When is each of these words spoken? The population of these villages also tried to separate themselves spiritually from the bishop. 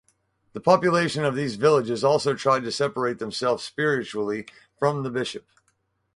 The 0.53 0.59
population 0.59 1.23
of 1.23 1.35
these 1.35 1.57
villages 1.57 2.03
also 2.03 2.33
tried 2.33 2.63
to 2.63 2.71
separate 2.71 3.19
themselves 3.19 3.63
spiritually 3.63 4.47
from 4.79 5.03
the 5.03 5.11
bishop. 5.11 5.45